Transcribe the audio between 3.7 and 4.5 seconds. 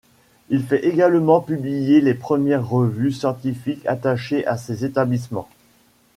attachées